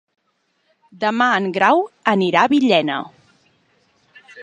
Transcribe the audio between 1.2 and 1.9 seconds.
en Grau